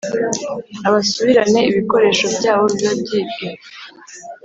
abasubirane 0.87 1.59
ibikoresho 1.69 2.25
byabo 2.37 2.63
biba 2.73 2.91
byibwe 3.01 3.47